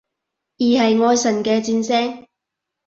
[0.57, 2.25] 而係愛神嘅箭聲？